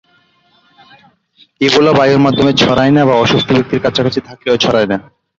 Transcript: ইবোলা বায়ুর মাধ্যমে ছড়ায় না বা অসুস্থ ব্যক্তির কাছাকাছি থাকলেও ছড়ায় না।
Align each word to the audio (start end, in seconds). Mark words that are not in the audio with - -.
ইবোলা 1.61 1.91
বায়ুর 1.97 2.21
মাধ্যমে 2.21 2.51
ছড়ায় 2.53 2.93
না 2.95 3.01
বা 3.05 3.15
অসুস্থ 3.15 3.47
ব্যক্তির 3.51 3.83
কাছাকাছি 3.85 4.19
থাকলেও 4.27 4.55
ছড়ায় 4.57 4.87
না। 4.87 4.97